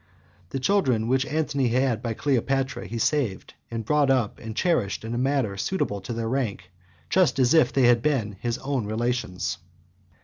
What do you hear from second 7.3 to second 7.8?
as if